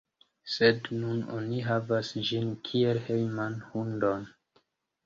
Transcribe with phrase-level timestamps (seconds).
[0.53, 4.29] Sed nun oni havas ĝin kiel hejman hundon.